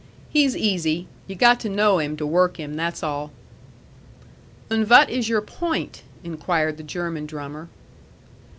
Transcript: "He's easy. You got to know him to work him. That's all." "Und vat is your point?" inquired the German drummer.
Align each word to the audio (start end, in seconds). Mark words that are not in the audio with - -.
"He's 0.29 0.57
easy. 0.57 1.05
You 1.27 1.35
got 1.35 1.59
to 1.59 1.69
know 1.69 1.99
him 1.99 2.17
to 2.17 2.25
work 2.25 2.57
him. 2.59 2.73
That's 2.73 3.03
all." 3.03 3.31
"Und 4.71 4.87
vat 4.87 5.11
is 5.11 5.29
your 5.29 5.41
point?" 5.43 6.01
inquired 6.23 6.77
the 6.77 6.83
German 6.83 7.27
drummer. 7.27 7.69